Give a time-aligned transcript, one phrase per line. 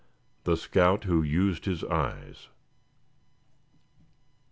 [0.45, 2.49] THE SCOUT WHO USED HIS EYES.